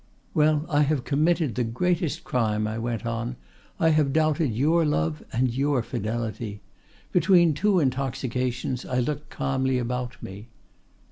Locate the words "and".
5.31-5.53